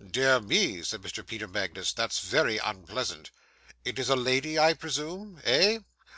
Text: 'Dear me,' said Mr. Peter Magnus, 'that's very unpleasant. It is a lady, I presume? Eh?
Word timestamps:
'Dear 0.00 0.38
me,' 0.38 0.84
said 0.84 1.02
Mr. 1.02 1.26
Peter 1.26 1.48
Magnus, 1.48 1.92
'that's 1.92 2.20
very 2.20 2.58
unpleasant. 2.58 3.32
It 3.84 3.98
is 3.98 4.08
a 4.08 4.14
lady, 4.14 4.56
I 4.56 4.72
presume? 4.72 5.40
Eh? 5.42 5.80